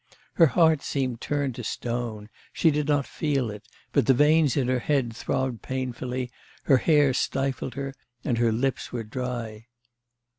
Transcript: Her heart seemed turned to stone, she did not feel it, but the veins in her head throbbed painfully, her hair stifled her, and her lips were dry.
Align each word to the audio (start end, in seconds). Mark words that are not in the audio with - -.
Her 0.33 0.47
heart 0.47 0.81
seemed 0.81 1.21
turned 1.21 1.53
to 1.53 1.63
stone, 1.63 2.29
she 2.51 2.71
did 2.71 2.87
not 2.87 3.05
feel 3.05 3.51
it, 3.51 3.67
but 3.93 4.07
the 4.07 4.15
veins 4.15 4.57
in 4.57 4.67
her 4.67 4.79
head 4.79 5.15
throbbed 5.15 5.61
painfully, 5.61 6.31
her 6.63 6.77
hair 6.77 7.13
stifled 7.13 7.75
her, 7.75 7.93
and 8.23 8.39
her 8.39 8.51
lips 8.51 8.91
were 8.91 9.03
dry. 9.03 9.67